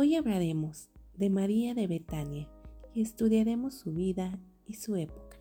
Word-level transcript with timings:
Hoy 0.00 0.14
hablaremos 0.14 0.90
de 1.16 1.28
María 1.28 1.74
de 1.74 1.88
Betania 1.88 2.48
y 2.94 3.02
estudiaremos 3.02 3.74
su 3.74 3.90
vida 3.92 4.38
y 4.64 4.74
su 4.74 4.94
época. 4.94 5.40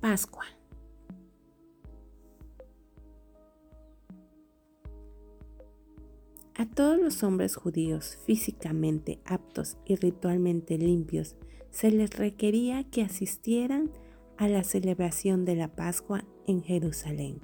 Pascua. 0.00 0.46
A 6.62 6.66
todos 6.66 6.96
los 6.96 7.24
hombres 7.24 7.56
judíos 7.56 8.18
físicamente 8.24 9.18
aptos 9.24 9.78
y 9.84 9.96
ritualmente 9.96 10.78
limpios 10.78 11.34
se 11.72 11.90
les 11.90 12.16
requería 12.16 12.84
que 12.84 13.02
asistieran 13.02 13.90
a 14.36 14.46
la 14.46 14.62
celebración 14.62 15.44
de 15.44 15.56
la 15.56 15.74
Pascua 15.74 16.22
en 16.46 16.62
Jerusalén. 16.62 17.40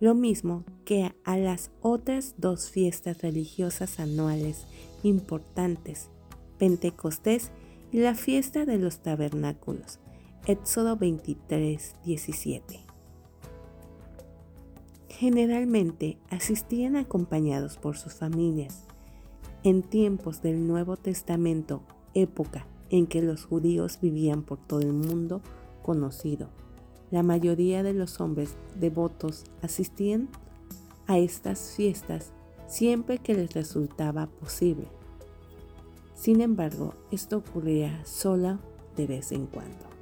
Lo 0.00 0.16
mismo 0.16 0.64
que 0.84 1.14
a 1.22 1.36
las 1.36 1.70
otras 1.80 2.34
dos 2.38 2.70
fiestas 2.70 3.22
religiosas 3.22 4.00
anuales 4.00 4.66
importantes, 5.04 6.10
Pentecostés 6.58 7.52
y 7.92 8.00
la 8.00 8.16
fiesta 8.16 8.64
de 8.64 8.78
los 8.78 8.98
tabernáculos, 8.98 10.00
Éxodo 10.44 10.96
23, 10.96 11.94
17 12.04 12.87
generalmente 15.18 16.16
asistían 16.30 16.94
acompañados 16.94 17.76
por 17.76 17.96
sus 17.96 18.14
familias. 18.14 18.84
En 19.64 19.82
tiempos 19.82 20.42
del 20.42 20.68
Nuevo 20.68 20.96
Testamento, 20.96 21.82
época 22.14 22.68
en 22.88 23.08
que 23.08 23.20
los 23.20 23.44
judíos 23.44 23.98
vivían 24.00 24.44
por 24.44 24.58
todo 24.58 24.78
el 24.78 24.92
mundo 24.92 25.42
conocido, 25.82 26.50
la 27.10 27.24
mayoría 27.24 27.82
de 27.82 27.94
los 27.94 28.20
hombres 28.20 28.54
devotos 28.78 29.42
asistían 29.60 30.28
a 31.08 31.18
estas 31.18 31.74
fiestas 31.74 32.30
siempre 32.68 33.18
que 33.18 33.34
les 33.34 33.54
resultaba 33.54 34.28
posible. 34.28 34.86
Sin 36.14 36.40
embargo, 36.40 36.94
esto 37.10 37.38
ocurría 37.38 38.04
sola 38.04 38.60
de 38.96 39.08
vez 39.08 39.32
en 39.32 39.46
cuando. 39.46 39.97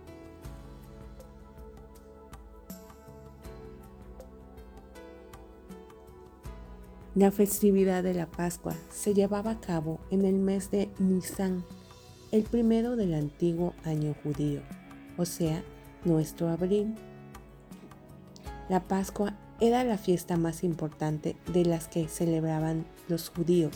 La 7.16 7.30
festividad 7.30 8.02
de 8.02 8.12
la 8.12 8.26
Pascua 8.26 8.74
se 8.90 9.14
llevaba 9.14 9.52
a 9.52 9.60
cabo 9.62 10.00
en 10.10 10.26
el 10.26 10.34
mes 10.34 10.70
de 10.70 10.90
Nisan, 10.98 11.64
el 12.30 12.42
primero 12.42 12.94
del 12.94 13.14
antiguo 13.14 13.72
año 13.84 14.14
judío, 14.22 14.60
o 15.16 15.24
sea, 15.24 15.64
nuestro 16.04 16.50
abril. 16.50 16.94
La 18.68 18.86
Pascua 18.86 19.34
era 19.60 19.82
la 19.82 19.96
fiesta 19.96 20.36
más 20.36 20.62
importante 20.62 21.36
de 21.54 21.64
las 21.64 21.88
que 21.88 22.06
celebraban 22.06 22.84
los 23.08 23.30
judíos 23.30 23.72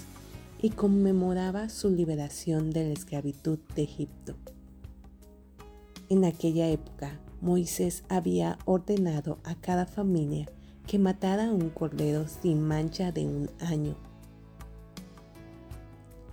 y 0.60 0.68
conmemoraba 0.68 1.70
su 1.70 1.88
liberación 1.88 2.72
de 2.72 2.88
la 2.88 2.92
esclavitud 2.92 3.58
de 3.74 3.84
Egipto. 3.84 4.36
En 6.10 6.26
aquella 6.26 6.68
época, 6.68 7.18
Moisés 7.40 8.04
había 8.10 8.58
ordenado 8.66 9.38
a 9.44 9.54
cada 9.54 9.86
familia 9.86 10.46
que 10.86 10.98
matara 10.98 11.52
un 11.52 11.70
cordero 11.70 12.26
sin 12.28 12.62
mancha 12.62 13.12
de 13.12 13.26
un 13.26 13.50
año. 13.60 13.96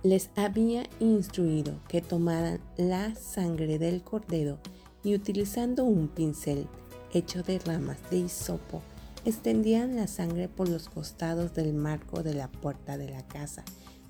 Les 0.02 0.30
había 0.36 0.84
instruido 1.00 1.80
que 1.88 2.00
tomaran 2.00 2.60
la 2.76 3.14
sangre 3.14 3.78
del 3.78 4.02
cordero 4.02 4.58
y 5.02 5.14
utilizando 5.14 5.84
un 5.84 6.08
pincel 6.08 6.66
hecho 7.12 7.42
de 7.42 7.58
ramas 7.58 7.98
de 8.10 8.18
hisopo, 8.18 8.82
extendían 9.24 9.96
la 9.96 10.06
sangre 10.06 10.48
por 10.48 10.68
los 10.68 10.88
costados 10.88 11.54
del 11.54 11.74
marco 11.74 12.22
de 12.22 12.34
la 12.34 12.48
puerta 12.48 12.96
de 12.96 13.08
la 13.08 13.26
casa 13.26 13.64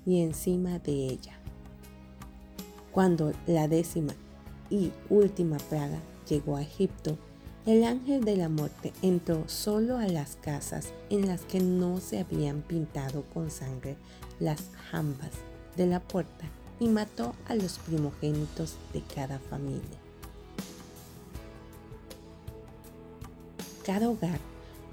y 0.05 0.21
encima 0.21 0.79
de 0.79 1.07
ella. 1.07 1.39
Cuando 2.91 3.33
la 3.47 3.67
décima 3.67 4.13
y 4.69 4.91
última 5.09 5.57
plaga 5.57 6.01
llegó 6.27 6.55
a 6.55 6.61
Egipto, 6.61 7.17
el 7.69 7.83
ángel 7.83 8.25
de 8.25 8.35
la 8.35 8.49
muerte 8.49 8.93
entró 9.03 9.47
solo 9.47 9.99
a 9.99 10.07
las 10.07 10.37
casas 10.37 10.91
en 11.11 11.27
las 11.27 11.41
que 11.41 11.59
no 11.59 11.99
se 11.99 12.17
habían 12.17 12.63
pintado 12.63 13.23
con 13.31 13.51
sangre 13.51 13.95
las 14.39 14.71
jambas 14.89 15.29
de 15.77 15.85
la 15.85 15.99
puerta 15.99 16.45
y 16.79 16.87
mató 16.87 17.35
a 17.47 17.53
los 17.53 17.77
primogénitos 17.77 18.73
de 18.91 19.03
cada 19.03 19.37
familia. 19.37 19.99
Cada 23.85 24.09
hogar 24.09 24.39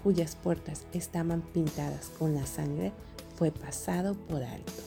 cuyas 0.04 0.36
puertas 0.36 0.84
estaban 0.92 1.40
pintadas 1.40 2.10
con 2.18 2.34
la 2.34 2.44
sangre 2.44 2.92
fue 3.36 3.52
pasado 3.52 4.16
por 4.28 4.42
alto. 4.42 4.82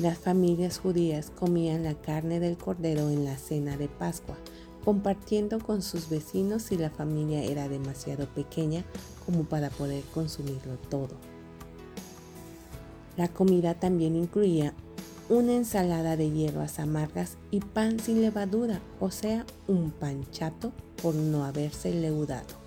Las 0.00 0.16
familias 0.16 0.78
judías 0.78 1.30
comían 1.30 1.84
la 1.84 1.92
carne 1.92 2.40
del 2.40 2.56
cordero 2.56 3.10
en 3.10 3.26
la 3.26 3.36
cena 3.36 3.76
de 3.76 3.88
Pascua 3.88 4.36
compartiendo 4.84 5.58
con 5.58 5.82
sus 5.82 6.08
vecinos 6.08 6.64
si 6.64 6.76
la 6.76 6.90
familia 6.90 7.42
era 7.42 7.68
demasiado 7.68 8.26
pequeña 8.26 8.84
como 9.24 9.44
para 9.44 9.70
poder 9.70 10.04
consumirlo 10.12 10.76
todo. 10.90 11.16
La 13.16 13.28
comida 13.28 13.74
también 13.74 14.16
incluía 14.16 14.74
una 15.28 15.54
ensalada 15.54 16.16
de 16.16 16.30
hierbas 16.30 16.78
amargas 16.78 17.38
y 17.50 17.60
pan 17.60 17.98
sin 17.98 18.20
levadura, 18.20 18.80
o 19.00 19.10
sea, 19.10 19.46
un 19.68 19.90
pan 19.90 20.26
chato 20.30 20.72
por 21.00 21.14
no 21.14 21.44
haberse 21.44 21.92
leudado. 21.94 22.62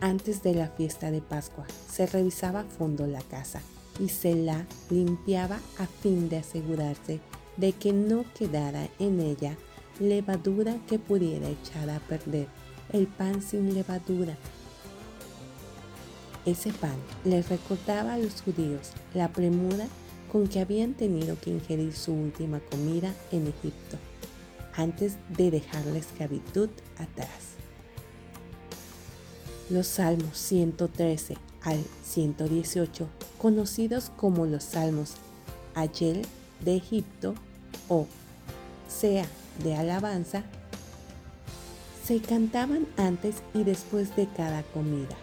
Antes 0.00 0.42
de 0.42 0.54
la 0.54 0.68
fiesta 0.68 1.10
de 1.10 1.22
Pascua 1.22 1.64
se 1.90 2.06
revisaba 2.06 2.60
a 2.60 2.64
fondo 2.64 3.06
la 3.06 3.22
casa 3.22 3.62
y 3.98 4.08
se 4.08 4.34
la 4.34 4.66
limpiaba 4.90 5.60
a 5.78 5.86
fin 5.86 6.28
de 6.28 6.38
asegurarse 6.38 7.20
de 7.56 7.72
que 7.72 7.92
no 7.92 8.24
quedara 8.36 8.88
en 8.98 9.20
ella 9.20 9.56
levadura 10.00 10.76
que 10.88 10.98
pudiera 10.98 11.48
echar 11.48 11.88
a 11.90 12.00
perder 12.00 12.48
el 12.92 13.06
pan 13.06 13.42
sin 13.42 13.74
levadura. 13.74 14.36
Ese 16.44 16.72
pan 16.72 16.96
les 17.24 17.48
recordaba 17.48 18.14
a 18.14 18.18
los 18.18 18.42
judíos 18.42 18.92
la 19.14 19.32
premura 19.32 19.86
con 20.30 20.46
que 20.48 20.60
habían 20.60 20.94
tenido 20.94 21.38
que 21.40 21.50
ingerir 21.50 21.94
su 21.94 22.12
última 22.12 22.60
comida 22.60 23.14
en 23.30 23.46
Egipto, 23.46 23.96
antes 24.74 25.16
de 25.28 25.50
dejar 25.50 25.86
la 25.86 25.98
esclavitud 25.98 26.68
atrás. 26.98 27.54
Los 29.70 29.86
Salmos 29.86 30.36
113 30.36 31.36
al 31.62 31.82
118, 32.04 33.08
conocidos 33.44 34.10
como 34.16 34.46
los 34.46 34.64
Salmos 34.64 35.16
Ayel 35.74 36.22
de 36.60 36.76
Egipto 36.76 37.34
o 37.90 38.06
Sea 38.88 39.26
de 39.62 39.76
alabanza, 39.76 40.44
se 42.06 42.22
cantaban 42.22 42.86
antes 42.96 43.42
y 43.52 43.62
después 43.64 44.16
de 44.16 44.26
cada 44.34 44.62
comida. 44.62 45.14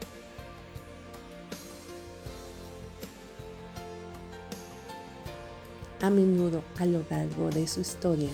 A 6.03 6.11
menudo 6.11 6.61
a 6.77 6.85
lo 6.85 7.03
largo 7.09 7.49
de 7.49 7.65
su 7.65 7.81
historia, 7.81 8.29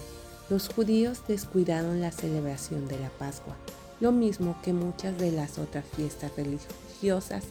los 0.50 0.68
judíos 0.68 1.22
descuidaron 1.30 2.02
la 2.02 2.12
celebración 2.12 2.90
de 2.90 3.00
la 3.00 3.10
Pascua, 3.12 3.56
lo 4.02 4.12
mismo 4.12 4.58
que 4.64 4.74
muchas 4.74 5.18
de 5.18 5.32
las 5.32 5.58
otras 5.58 5.86
fiestas 5.96 6.34
religiosas 6.36 7.46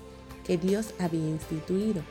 que 0.46 0.56
Dios 0.56 0.92
había 0.98 1.28
instituido. 1.28 2.02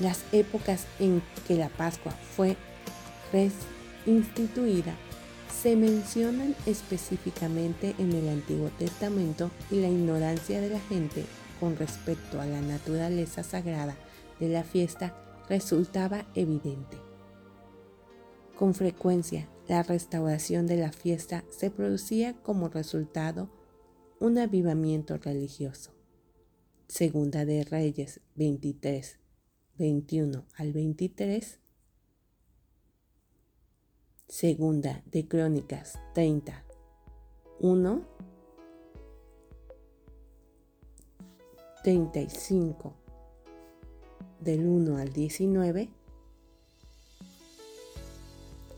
Las 0.00 0.24
épocas 0.32 0.86
en 0.98 1.22
que 1.46 1.54
la 1.54 1.68
Pascua 1.68 2.12
fue 2.12 2.56
instituida 4.06 4.94
se 5.62 5.76
mencionan 5.76 6.54
específicamente 6.66 7.94
en 7.98 8.12
el 8.12 8.28
Antiguo 8.28 8.70
Testamento 8.78 9.50
y 9.70 9.80
la 9.80 9.88
ignorancia 9.88 10.60
de 10.60 10.68
la 10.68 10.80
gente 10.80 11.24
con 11.58 11.76
respecto 11.76 12.40
a 12.40 12.46
la 12.46 12.60
naturaleza 12.60 13.42
sagrada 13.42 13.96
de 14.40 14.48
la 14.48 14.62
fiesta 14.62 15.16
resultaba 15.48 16.26
evidente. 16.34 16.98
Con 18.58 18.74
frecuencia, 18.74 19.48
la 19.66 19.82
restauración 19.82 20.66
de 20.66 20.76
la 20.76 20.92
fiesta 20.92 21.44
se 21.50 21.70
producía 21.70 22.34
como 22.34 22.68
resultado 22.68 23.50
un 24.20 24.38
avivamiento 24.38 25.16
religioso. 25.18 25.92
Segunda 26.86 27.44
de 27.44 27.64
Reyes 27.64 28.20
23, 28.36 29.18
21 29.78 30.44
al 30.56 30.72
23. 30.72 31.58
Segunda 34.28 35.02
de 35.06 35.26
Crónicas 35.26 35.98
30, 36.14 36.64
1, 37.60 38.04
35 41.82 42.94
del 44.40 44.66
1 44.66 44.96
al 44.96 45.12
19. 45.12 45.88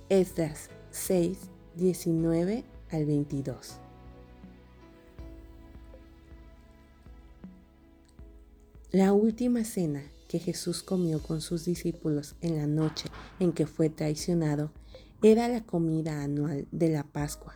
Esdras 0.09 0.71
6, 0.91 1.39
19 1.77 2.65
al 2.91 3.05
22. 3.05 3.81
La 8.93 9.13
última 9.13 9.65
cena 9.65 10.03
que 10.29 10.39
Jesús 10.39 10.83
comió 10.83 11.23
con 11.23 11.41
sus 11.41 11.65
discípulos 11.65 12.37
en 12.41 12.57
la 12.57 12.67
noche 12.67 13.09
en 13.39 13.53
que 13.53 13.67
fue 13.67 13.91
traicionado 13.91 14.73
era 15.23 15.49
la 15.49 15.65
comida 15.65 16.23
anual 16.23 16.67
de 16.71 16.91
la 16.91 17.05
Pascua. 17.05 17.55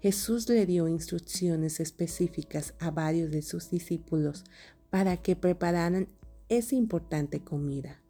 Jesús 0.00 0.48
le 0.48 0.66
dio 0.66 0.88
instrucciones 0.88 1.80
específicas 1.80 2.74
a 2.78 2.90
varios 2.90 3.30
de 3.30 3.42
sus 3.42 3.70
discípulos 3.70 4.44
para 4.90 5.16
que 5.16 5.36
prepararan 5.36 6.08
esa 6.48 6.74
importante 6.74 7.42
comida. 7.42 8.02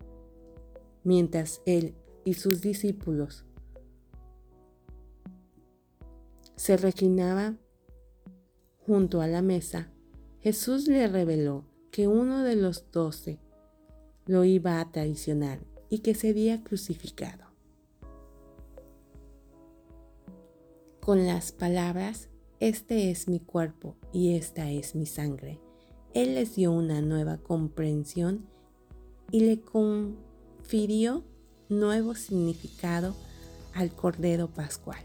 Mientras 1.04 1.62
él 1.66 1.94
y 2.24 2.34
sus 2.34 2.60
discípulos 2.60 3.44
se 6.56 6.76
reclinaban 6.76 7.60
junto 8.78 9.20
a 9.20 9.26
la 9.26 9.42
mesa, 9.42 9.90
Jesús 10.40 10.88
le 10.88 11.06
reveló 11.06 11.64
que 11.90 12.08
uno 12.08 12.42
de 12.42 12.56
los 12.56 12.90
doce 12.90 13.40
lo 14.26 14.44
iba 14.44 14.80
a 14.80 14.90
traicionar 14.90 15.60
y 15.88 16.00
que 16.00 16.14
sería 16.14 16.62
crucificado. 16.62 17.44
Con 21.00 21.26
las 21.26 21.52
palabras, 21.52 22.28
este 22.58 23.10
es 23.10 23.28
mi 23.28 23.38
cuerpo 23.38 23.96
y 24.12 24.34
esta 24.34 24.70
es 24.70 24.94
mi 24.94 25.06
sangre, 25.06 25.60
Él 26.14 26.34
les 26.34 26.56
dio 26.56 26.72
una 26.72 27.00
nueva 27.00 27.38
comprensión 27.38 28.46
y 29.30 29.40
le 29.40 29.60
confirió 29.60 31.22
nuevo 31.68 32.14
significado 32.14 33.14
al 33.74 33.92
Cordero 33.92 34.48
Pascual. 34.48 35.04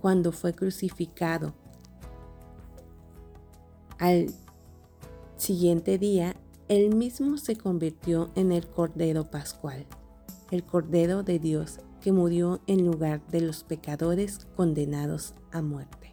Cuando 0.00 0.32
fue 0.32 0.54
crucificado, 0.54 1.54
al 3.98 4.26
siguiente 5.36 5.98
día, 5.98 6.36
él 6.68 6.94
mismo 6.94 7.36
se 7.36 7.56
convirtió 7.56 8.30
en 8.34 8.52
el 8.52 8.66
Cordero 8.66 9.30
Pascual, 9.30 9.86
el 10.50 10.64
Cordero 10.64 11.22
de 11.22 11.38
Dios 11.38 11.80
que 12.00 12.12
murió 12.12 12.60
en 12.66 12.86
lugar 12.86 13.26
de 13.28 13.40
los 13.40 13.64
pecadores 13.64 14.46
condenados 14.56 15.34
a 15.52 15.62
muerte. 15.62 16.04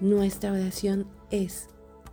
Nuestra 0.00 0.52
oración 0.52 1.06
es 1.30 1.68